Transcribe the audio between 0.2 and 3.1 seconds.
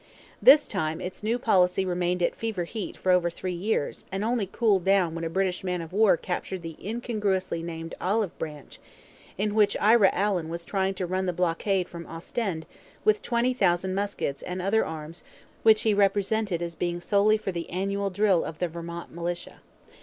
This time its new policy remained at fever heat